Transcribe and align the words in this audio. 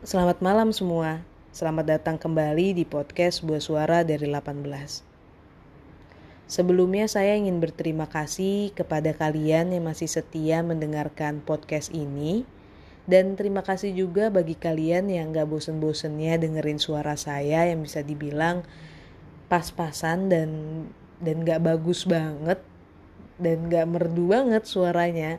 Selamat 0.00 0.40
malam 0.40 0.72
semua. 0.72 1.20
Selamat 1.52 1.84
datang 1.84 2.16
kembali 2.16 2.72
di 2.72 2.88
podcast 2.88 3.44
Buah 3.44 3.60
Suara 3.60 4.00
dari 4.00 4.32
18. 4.32 4.64
Sebelumnya 6.48 7.04
saya 7.04 7.36
ingin 7.36 7.60
berterima 7.60 8.08
kasih 8.08 8.72
kepada 8.72 9.12
kalian 9.12 9.76
yang 9.76 9.84
masih 9.84 10.08
setia 10.08 10.64
mendengarkan 10.64 11.44
podcast 11.44 11.92
ini. 11.92 12.48
Dan 13.04 13.36
terima 13.36 13.60
kasih 13.60 13.92
juga 13.92 14.32
bagi 14.32 14.56
kalian 14.56 15.12
yang 15.12 15.36
gak 15.36 15.52
bosen-bosennya 15.52 16.40
dengerin 16.40 16.80
suara 16.80 17.20
saya 17.20 17.68
yang 17.68 17.84
bisa 17.84 18.00
dibilang 18.00 18.64
pas-pasan 19.52 20.32
dan 20.32 20.48
dan 21.20 21.44
gak 21.44 21.60
bagus 21.60 22.08
banget 22.08 22.56
dan 23.36 23.68
gak 23.68 23.84
merdu 23.84 24.32
banget 24.32 24.64
suaranya. 24.64 25.36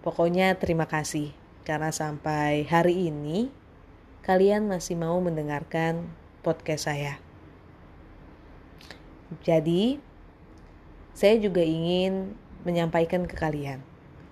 Pokoknya 0.00 0.56
terima 0.56 0.88
kasih 0.88 1.36
karena 1.68 1.92
sampai 1.92 2.64
hari 2.64 3.12
ini 3.12 3.57
kalian 4.24 4.70
masih 4.70 4.94
mau 4.96 5.18
mendengarkan 5.18 6.06
podcast 6.42 6.90
saya. 6.90 7.18
Jadi, 9.44 10.00
saya 11.12 11.36
juga 11.36 11.60
ingin 11.60 12.32
menyampaikan 12.64 13.28
ke 13.28 13.36
kalian 13.36 13.84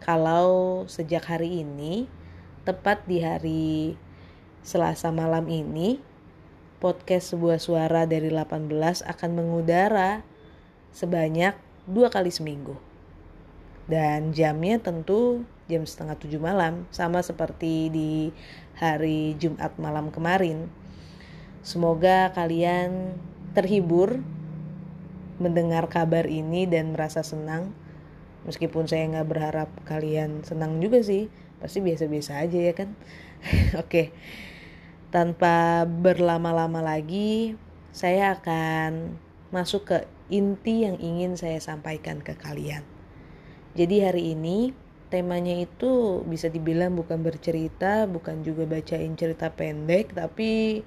kalau 0.06 0.84
sejak 0.86 1.26
hari 1.26 1.66
ini, 1.66 2.06
tepat 2.62 3.02
di 3.10 3.18
hari 3.26 3.98
Selasa 4.62 5.10
malam 5.10 5.50
ini, 5.50 5.98
podcast 6.78 7.34
sebuah 7.34 7.58
suara 7.58 8.06
dari 8.06 8.30
18 8.30 8.70
akan 9.02 9.30
mengudara 9.34 10.22
sebanyak 10.94 11.58
dua 11.90 12.06
kali 12.06 12.30
seminggu. 12.30 12.78
Dan 13.86 14.34
jamnya 14.34 14.82
tentu 14.82 15.46
jam 15.70 15.86
setengah 15.86 16.18
tujuh 16.18 16.42
malam, 16.42 16.86
sama 16.90 17.22
seperti 17.22 17.90
di 17.90 18.30
hari 18.78 19.34
Jumat 19.38 19.74
malam 19.78 20.10
kemarin. 20.10 20.70
Semoga 21.62 22.30
kalian 22.34 23.18
terhibur 23.54 24.22
mendengar 25.42 25.90
kabar 25.90 26.26
ini 26.26 26.66
dan 26.66 26.94
merasa 26.94 27.26
senang. 27.26 27.74
Meskipun 28.46 28.86
saya 28.86 29.10
nggak 29.10 29.26
berharap 29.26 29.70
kalian 29.82 30.46
senang 30.46 30.78
juga 30.78 31.02
sih, 31.02 31.26
pasti 31.58 31.82
biasa-biasa 31.82 32.46
aja 32.46 32.58
ya 32.58 32.74
kan. 32.74 32.94
Oke, 33.82 34.14
tanpa 35.10 35.82
berlama-lama 35.86 36.78
lagi, 36.78 37.58
saya 37.90 38.38
akan 38.38 39.18
masuk 39.50 39.82
ke 39.90 39.98
inti 40.30 40.86
yang 40.86 40.98
ingin 41.02 41.34
saya 41.34 41.58
sampaikan 41.58 42.22
ke 42.22 42.38
kalian. 42.38 42.95
Jadi 43.76 44.00
hari 44.00 44.32
ini 44.32 44.72
temanya 45.12 45.52
itu 45.52 46.24
bisa 46.24 46.48
dibilang 46.48 46.96
bukan 46.96 47.20
bercerita, 47.20 48.08
bukan 48.08 48.40
juga 48.40 48.64
bacain 48.64 49.12
cerita 49.14 49.52
pendek, 49.52 50.16
tapi 50.16 50.80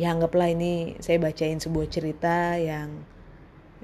ya 0.00 0.16
anggaplah 0.16 0.48
ini 0.48 0.96
saya 1.04 1.20
bacain 1.20 1.60
sebuah 1.60 1.86
cerita 1.92 2.56
yang 2.56 3.04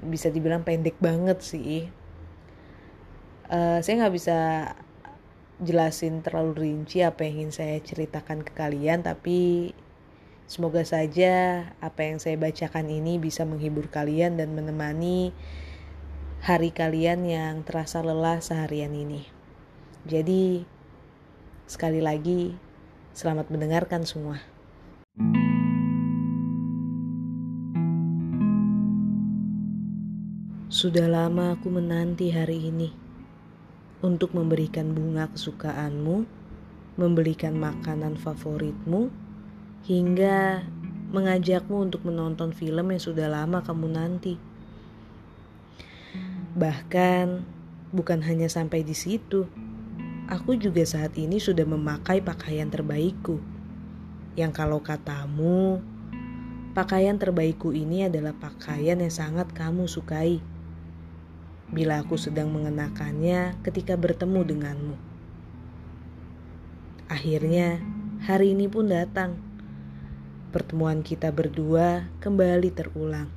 bisa 0.01 0.33
dibilang 0.33 0.65
pendek 0.65 0.97
banget 0.97 1.39
sih. 1.45 1.85
Uh, 3.45 3.77
saya 3.85 4.01
nggak 4.01 4.15
bisa 4.17 4.39
jelasin 5.61 6.25
terlalu 6.25 6.65
rinci 6.65 7.05
apa 7.05 7.29
yang 7.29 7.45
ingin 7.45 7.53
saya 7.53 7.77
ceritakan 7.77 8.41
ke 8.41 8.57
kalian, 8.57 9.05
tapi 9.05 9.71
semoga 10.49 10.81
saja 10.81 11.61
apa 11.77 12.09
yang 12.09 12.17
saya 12.17 12.41
bacakan 12.41 12.89
ini 12.89 13.21
bisa 13.21 13.45
menghibur 13.45 13.85
kalian 13.85 14.33
dan 14.41 14.57
menemani 14.57 15.29
hari 16.39 16.71
kalian 16.71 17.27
yang 17.27 17.67
terasa 17.67 17.99
lelah 17.99 18.39
seharian 18.39 18.95
ini. 18.95 19.27
Jadi, 20.07 20.63
sekali 21.67 21.99
lagi, 21.99 22.55
selamat 23.11 23.51
mendengarkan 23.51 24.07
semua. 24.07 24.39
Sudah 30.71 31.11
lama 31.11 31.59
aku 31.59 31.67
menanti 31.67 32.31
hari 32.31 32.71
ini 32.71 32.87
untuk 33.99 34.31
memberikan 34.31 34.95
bunga 34.95 35.27
kesukaanmu, 35.35 36.23
membelikan 36.95 37.59
makanan 37.59 38.15
favoritmu, 38.15 39.11
hingga 39.83 40.63
mengajakmu 41.11 41.83
untuk 41.91 42.07
menonton 42.07 42.55
film 42.55 42.95
yang 42.95 43.01
sudah 43.03 43.27
lama 43.27 43.59
kamu 43.59 43.91
nanti. 43.91 44.48
Bahkan 46.59 47.25
bukan 47.95 48.19
hanya 48.27 48.51
sampai 48.51 48.83
di 48.83 48.91
situ. 48.91 49.47
Aku 50.27 50.59
juga 50.59 50.83
saat 50.83 51.15
ini 51.15 51.39
sudah 51.39 51.63
memakai 51.63 52.19
pakaian 52.19 52.67
terbaikku. 52.67 53.39
Yang 54.35 54.51
kalau 54.59 54.83
katamu, 54.83 55.79
pakaian 56.75 57.15
terbaikku 57.15 57.71
ini 57.71 58.11
adalah 58.11 58.35
pakaian 58.35 58.99
yang 58.99 59.09
sangat 59.09 59.55
kamu 59.55 59.87
sukai. 59.87 60.43
Bila 61.71 62.03
aku 62.03 62.19
sedang 62.19 62.51
mengenakannya 62.51 63.55
ketika 63.63 63.95
bertemu 63.95 64.41
denganmu. 64.43 64.95
Akhirnya, 67.07 67.79
hari 68.27 68.51
ini 68.51 68.67
pun 68.67 68.91
datang. 68.91 69.39
Pertemuan 70.51 71.07
kita 71.07 71.31
berdua 71.31 72.11
kembali 72.19 72.69
terulang. 72.75 73.31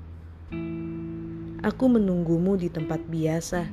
Aku 1.62 1.86
menunggumu 1.86 2.58
di 2.58 2.66
tempat 2.66 3.06
biasa, 3.06 3.70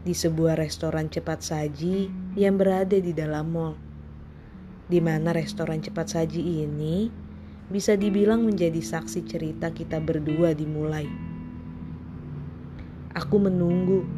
di 0.00 0.16
sebuah 0.16 0.56
restoran 0.56 1.12
cepat 1.12 1.44
saji 1.44 2.08
yang 2.40 2.56
berada 2.56 2.96
di 2.96 3.12
dalam 3.12 3.52
mall. 3.52 3.76
Di 4.88 5.04
mana 5.04 5.36
restoran 5.36 5.84
cepat 5.84 6.16
saji 6.16 6.64
ini 6.64 7.12
bisa 7.68 8.00
dibilang 8.00 8.48
menjadi 8.48 8.80
saksi 8.80 9.28
cerita 9.28 9.76
kita 9.76 10.00
berdua 10.00 10.56
dimulai. 10.56 11.04
Aku 13.12 13.44
menunggu 13.44 14.08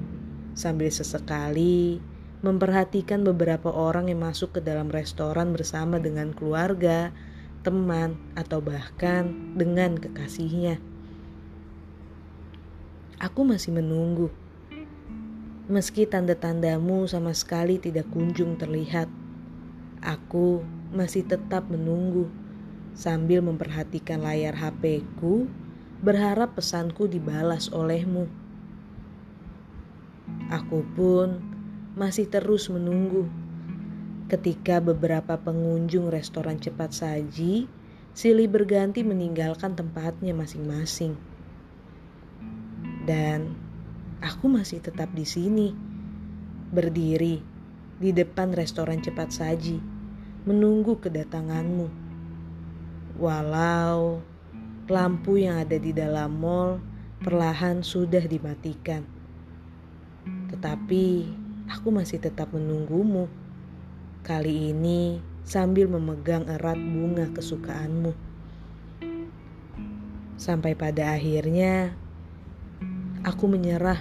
sambil 0.55 0.95
sesekali 0.95 1.99
memperhatikan 2.47 3.27
beberapa 3.27 3.75
orang 3.75 4.07
yang 4.07 4.23
masuk 4.23 4.55
ke 4.55 4.61
dalam 4.63 4.87
restoran 4.87 5.51
bersama 5.51 5.99
dengan 5.99 6.31
keluarga, 6.31 7.11
teman, 7.67 8.15
atau 8.39 8.63
bahkan 8.63 9.35
dengan 9.59 9.99
kekasihnya. 9.99 10.98
Aku 13.19 13.43
masih 13.43 13.75
menunggu. 13.75 14.31
Meski 15.67 16.07
tanda-tandamu 16.07 17.03
sama 17.11 17.35
sekali 17.35 17.83
tidak 17.83 18.07
kunjung 18.15 18.55
terlihat, 18.55 19.11
aku 19.99 20.63
masih 20.95 21.27
tetap 21.27 21.67
menunggu 21.67 22.31
sambil 22.95 23.43
memperhatikan 23.43 24.23
layar 24.23 24.55
HP-ku, 24.55 25.51
berharap 25.99 26.55
pesanku 26.55 27.11
dibalas 27.11 27.75
olehmu. 27.75 28.31
Aku 30.55 30.87
pun 30.95 31.43
masih 31.99 32.31
terus 32.31 32.71
menunggu 32.71 33.27
ketika 34.31 34.79
beberapa 34.79 35.35
pengunjung 35.43 36.07
restoran 36.07 36.63
cepat 36.63 36.95
saji 36.95 37.67
silih 38.15 38.47
berganti 38.47 39.03
meninggalkan 39.03 39.75
tempatnya 39.75 40.39
masing-masing. 40.39 41.19
Dan 43.09 43.57
aku 44.21 44.53
masih 44.53 44.85
tetap 44.85 45.09
di 45.17 45.25
sini, 45.25 45.73
berdiri 46.69 47.41
di 47.97 48.13
depan 48.13 48.53
restoran 48.53 49.01
cepat 49.01 49.33
saji, 49.33 49.81
menunggu 50.45 51.01
kedatanganmu. 51.01 51.89
Walau 53.17 54.21
lampu 54.93 55.41
yang 55.41 55.57
ada 55.65 55.81
di 55.81 55.97
dalam 55.97 56.37
mall 56.37 56.85
perlahan 57.25 57.81
sudah 57.81 58.29
dimatikan. 58.29 59.09
Tetapi 60.53 61.07
aku 61.73 61.89
masih 61.89 62.21
tetap 62.21 62.53
menunggumu. 62.53 63.25
Kali 64.21 64.69
ini 64.77 65.25
sambil 65.49 65.89
memegang 65.89 66.45
erat 66.45 66.77
bunga 66.77 67.25
kesukaanmu. 67.33 68.13
Sampai 70.37 70.77
pada 70.77 71.17
akhirnya 71.17 71.97
Aku 73.27 73.51
menyerah. 73.51 73.99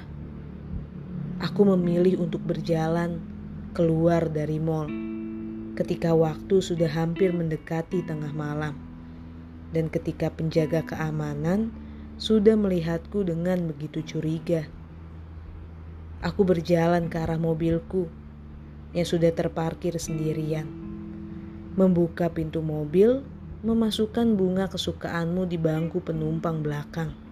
Aku 1.42 1.66
memilih 1.66 2.22
untuk 2.22 2.38
berjalan 2.46 3.18
keluar 3.74 4.30
dari 4.30 4.62
mall 4.62 4.86
ketika 5.74 6.14
waktu 6.14 6.62
sudah 6.62 6.86
hampir 6.86 7.34
mendekati 7.34 8.06
tengah 8.06 8.30
malam, 8.30 8.78
dan 9.74 9.90
ketika 9.90 10.30
penjaga 10.30 10.86
keamanan 10.86 11.74
sudah 12.22 12.54
melihatku 12.54 13.26
dengan 13.26 13.66
begitu 13.66 14.06
curiga. 14.06 14.70
Aku 16.22 16.46
berjalan 16.46 17.10
ke 17.10 17.18
arah 17.18 17.42
mobilku 17.42 18.06
yang 18.94 19.10
sudah 19.10 19.34
terparkir 19.34 19.98
sendirian, 19.98 20.70
membuka 21.74 22.30
pintu 22.30 22.62
mobil, 22.62 23.26
memasukkan 23.66 24.38
bunga 24.38 24.70
kesukaanmu 24.70 25.50
di 25.50 25.58
bangku 25.58 26.06
penumpang 26.06 26.62
belakang 26.62 27.27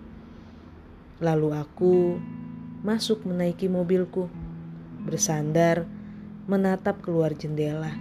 Lalu 1.23 1.56
aku 1.56 2.19
masuk 2.83 3.23
menaiki 3.23 3.71
mobilku, 3.71 4.27
bersandar 5.07 5.88
menatap 6.45 7.00
keluar 7.01 7.31
jendela, 7.31 7.95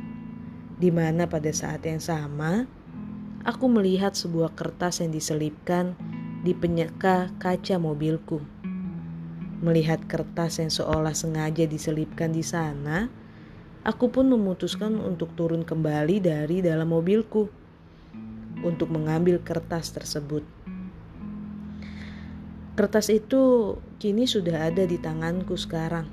di 0.77 0.91
mana 0.91 1.31
pada 1.31 1.49
saat 1.55 1.87
yang 1.87 2.03
sama 2.03 2.67
aku 3.45 3.71
melihat 3.71 4.17
sebuah 4.17 4.57
kertas 4.59 4.99
yang 5.05 5.13
diselipkan 5.13 5.95
di 6.43 6.53
penyeka 6.53 7.31
kaca 7.41 7.77
mobilku. 7.79 8.43
Melihat 9.65 10.05
kertas 10.05 10.61
yang 10.61 10.69
seolah 10.69 11.17
sengaja 11.17 11.65
diselipkan 11.65 12.35
di 12.35 12.45
sana, 12.45 13.09
aku 13.87 14.13
pun 14.13 14.29
memutuskan 14.29 15.01
untuk 15.01 15.33
turun 15.39 15.63
kembali 15.63 16.21
dari 16.21 16.61
dalam 16.61 16.91
mobilku 16.93 17.49
untuk 18.61 18.93
mengambil 18.93 19.41
kertas 19.41 19.93
tersebut. 19.93 20.54
Kertas 22.75 23.07
itu 23.07 23.79
kini 24.03 24.27
sudah 24.27 24.67
ada 24.67 24.83
di 24.83 24.99
tanganku 24.99 25.55
sekarang. 25.55 26.11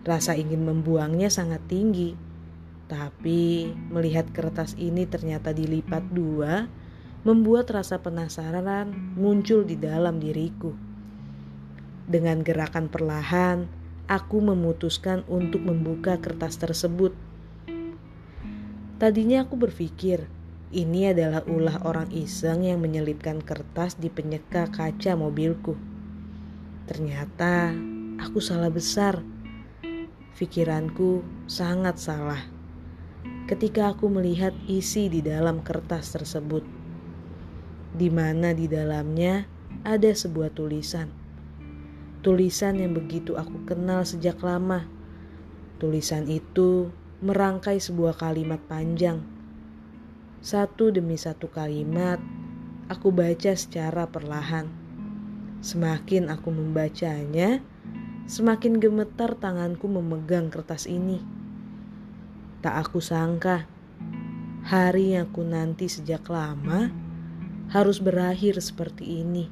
Rasa 0.00 0.32
ingin 0.32 0.64
membuangnya 0.64 1.28
sangat 1.28 1.60
tinggi, 1.68 2.16
tapi 2.88 3.68
melihat 3.92 4.32
kertas 4.32 4.72
ini 4.80 5.04
ternyata 5.04 5.52
dilipat 5.52 6.08
dua, 6.08 6.72
membuat 7.20 7.68
rasa 7.68 8.00
penasaran 8.00 8.88
muncul 9.12 9.60
di 9.60 9.76
dalam 9.76 10.16
diriku. 10.16 10.72
Dengan 12.08 12.40
gerakan 12.40 12.88
perlahan, 12.88 13.68
aku 14.08 14.40
memutuskan 14.40 15.20
untuk 15.28 15.60
membuka 15.68 16.16
kertas 16.16 16.56
tersebut. 16.56 17.12
Tadinya 18.96 19.44
aku 19.44 19.60
berpikir 19.60 20.37
ini 20.68 21.16
adalah 21.16 21.48
ulah 21.48 21.80
orang 21.88 22.12
iseng 22.12 22.68
yang 22.68 22.84
menyelipkan 22.84 23.40
kertas 23.40 23.96
di 23.96 24.12
penyeka 24.12 24.68
kaca 24.68 25.16
mobilku. 25.16 25.72
Ternyata 26.84 27.72
aku 28.20 28.36
salah 28.36 28.68
besar. 28.68 29.24
Pikiranku 30.36 31.24
sangat 31.48 31.96
salah. 31.96 32.44
Ketika 33.48 33.96
aku 33.96 34.12
melihat 34.12 34.52
isi 34.68 35.08
di 35.08 35.24
dalam 35.24 35.64
kertas 35.64 36.12
tersebut, 36.12 36.60
di 37.96 38.12
mana 38.12 38.52
di 38.52 38.68
dalamnya 38.68 39.48
ada 39.88 40.12
sebuah 40.12 40.52
tulisan. 40.52 41.08
Tulisan 42.20 42.76
yang 42.76 42.92
begitu 42.92 43.40
aku 43.40 43.64
kenal 43.64 44.04
sejak 44.04 44.36
lama. 44.44 44.84
Tulisan 45.80 46.28
itu 46.28 46.92
merangkai 47.24 47.80
sebuah 47.80 48.20
kalimat 48.20 48.60
panjang 48.68 49.37
satu 50.38 50.94
demi 50.94 51.18
satu 51.18 51.50
kalimat, 51.50 52.22
aku 52.86 53.10
baca 53.10 53.58
secara 53.58 54.06
perlahan. 54.06 54.70
Semakin 55.58 56.30
aku 56.30 56.54
membacanya, 56.54 57.58
semakin 58.30 58.78
gemetar 58.78 59.34
tanganku 59.34 59.90
memegang 59.90 60.46
kertas 60.46 60.86
ini. 60.86 61.18
Tak 62.62 62.86
aku 62.86 63.02
sangka, 63.02 63.66
hari 64.62 65.18
yang 65.18 65.26
aku 65.26 65.42
nanti 65.42 65.90
sejak 65.90 66.22
lama 66.30 66.90
harus 67.74 67.98
berakhir 67.98 68.62
seperti 68.62 69.26
ini. 69.26 69.50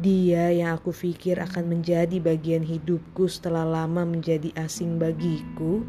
Dia 0.00 0.52
yang 0.52 0.76
aku 0.76 0.92
pikir 0.92 1.40
akan 1.40 1.76
menjadi 1.76 2.20
bagian 2.20 2.64
hidupku 2.64 3.28
setelah 3.28 3.64
lama 3.64 4.04
menjadi 4.04 4.52
asing 4.56 4.96
bagiku 4.96 5.84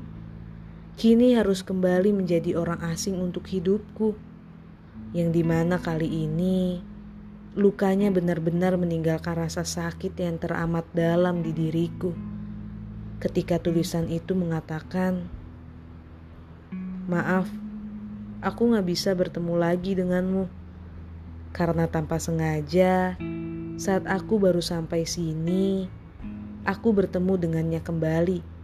kini 1.00 1.40
harus 1.40 1.64
kembali 1.64 2.12
menjadi 2.12 2.60
orang 2.60 2.84
asing 2.92 3.20
untuk 3.20 3.48
hidupku, 3.48 4.16
yang 5.16 5.32
di 5.32 5.44
mana 5.44 5.80
kali 5.80 6.08
ini 6.08 6.92
lukanya 7.52 8.08
benar-benar 8.16 8.80
meninggalkan 8.80 9.36
rasa 9.36 9.68
sakit 9.68 10.16
yang 10.16 10.40
teramat 10.40 10.88
dalam 10.96 11.44
di 11.44 11.52
diriku. 11.52 12.16
Ketika 13.20 13.60
tulisan 13.60 14.08
itu 14.08 14.32
mengatakan, 14.32 15.28
"Maaf, 17.12 17.52
aku 18.40 18.72
gak 18.72 18.88
bisa 18.88 19.12
bertemu 19.12 19.54
lagi 19.60 19.92
denganmu 20.00 20.48
karena 21.52 21.92
tanpa 21.92 22.24
sengaja." 22.24 23.20
Saat 23.76 24.08
aku 24.08 24.40
baru 24.40 24.64
sampai 24.64 25.04
sini, 25.04 25.92
aku 26.64 26.96
bertemu 26.96 27.36
dengannya 27.36 27.82
kembali 27.84 28.61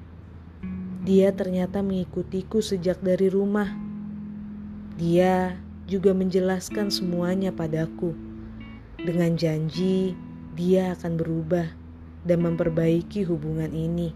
dia 1.08 1.32
ternyata 1.32 1.80
mengikutiku 1.80 2.60
sejak 2.60 3.00
dari 3.00 3.32
rumah. 3.32 3.72
Dia 5.00 5.56
juga 5.88 6.12
menjelaskan 6.12 6.92
semuanya 6.92 7.56
padaku. 7.56 8.12
Dengan 9.00 9.40
janji, 9.40 10.20
dia 10.60 10.92
akan 11.00 11.16
berubah 11.16 11.72
dan 12.28 12.44
memperbaiki 12.44 13.24
hubungan 13.24 13.72
ini. 13.72 14.12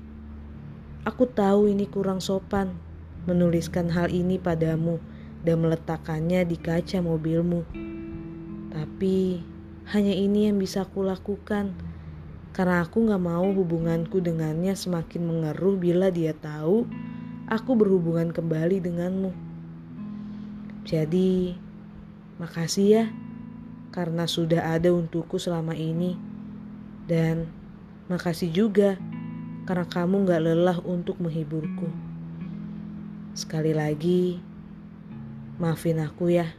Aku 1.07 1.31
tahu 1.31 1.71
ini 1.71 1.87
kurang 1.87 2.19
sopan 2.19 2.75
menuliskan 3.23 3.87
hal 3.87 4.11
ini 4.11 4.35
padamu 4.35 4.99
dan 5.47 5.63
meletakkannya 5.63 6.43
di 6.43 6.59
kaca 6.59 6.99
mobilmu. 6.99 7.63
Tapi 8.75 9.39
hanya 9.95 10.11
ini 10.11 10.51
yang 10.51 10.59
bisa 10.59 10.83
aku 10.83 11.07
lakukan 11.07 11.71
karena 12.51 12.83
aku 12.83 13.07
gak 13.07 13.23
mau 13.23 13.47
hubunganku 13.47 14.19
dengannya 14.19 14.75
semakin 14.75 15.23
mengeruh 15.23 15.79
bila 15.79 16.11
dia 16.11 16.35
tahu 16.35 16.83
aku 17.47 17.71
berhubungan 17.75 18.31
kembali 18.31 18.83
denganmu. 18.83 19.31
Jadi, 20.87 21.55
makasih 22.39 22.87
ya 22.87 23.05
karena 23.91 24.23
sudah 24.23 24.75
ada 24.75 24.91
untukku 24.91 25.35
selama 25.35 25.75
ini. 25.75 26.15
Dan 27.07 27.47
makasih 28.07 28.51
juga 28.51 28.95
karena 29.67 29.87
kamu 29.87 30.27
gak 30.27 30.43
lelah 30.43 30.79
untuk 30.83 31.19
menghiburku. 31.19 31.87
Sekali 33.35 33.71
lagi, 33.71 34.39
maafin 35.55 36.03
aku 36.03 36.35
ya. 36.35 36.51